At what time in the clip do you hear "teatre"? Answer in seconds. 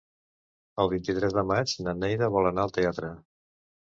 2.79-3.13